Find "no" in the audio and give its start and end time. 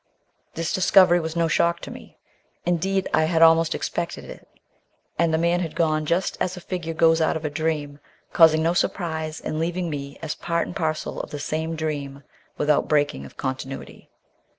1.35-1.47, 8.63-8.73